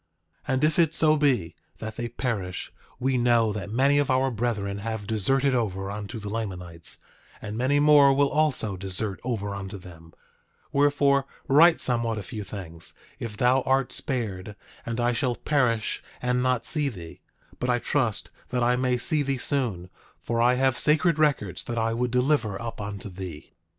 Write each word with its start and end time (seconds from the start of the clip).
9:24 0.47 0.53
And 0.53 0.63
if 0.63 0.79
it 0.79 0.95
so 0.95 1.15
be 1.15 1.55
that 1.77 1.95
they 1.95 2.09
perish, 2.09 2.73
we 2.99 3.19
know 3.19 3.53
that 3.53 3.69
many 3.69 3.99
of 3.99 4.09
our 4.09 4.31
brethren 4.31 4.79
have 4.79 5.05
deserted 5.05 5.53
over 5.53 5.91
unto 5.91 6.17
the 6.17 6.27
Lamanites, 6.27 6.97
and 7.39 7.55
many 7.55 7.79
more 7.79 8.11
will 8.11 8.31
also 8.31 8.75
desert 8.75 9.19
over 9.23 9.53
unto 9.53 9.77
them; 9.77 10.11
wherefore, 10.71 11.27
write 11.47 11.79
somewhat 11.79 12.17
a 12.17 12.23
few 12.23 12.43
things, 12.43 12.95
if 13.19 13.37
thou 13.37 13.61
art 13.61 13.93
spared 13.93 14.55
and 14.87 14.99
I 14.99 15.13
shall 15.13 15.35
perish 15.35 16.01
and 16.19 16.41
not 16.41 16.65
see 16.65 16.89
thee; 16.89 17.21
but 17.59 17.69
I 17.69 17.77
trust 17.77 18.31
that 18.49 18.63
I 18.63 18.75
may 18.75 18.97
see 18.97 19.21
thee 19.21 19.37
soon; 19.37 19.91
for 20.19 20.41
I 20.41 20.55
have 20.55 20.79
sacred 20.79 21.19
records 21.19 21.63
that 21.65 21.77
I 21.77 21.93
would 21.93 22.09
deliver 22.09 22.59
up 22.59 22.81
unto 22.81 23.07
thee. 23.07 23.51